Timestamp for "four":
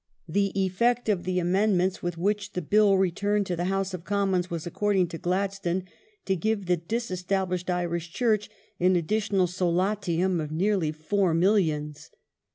10.91-11.35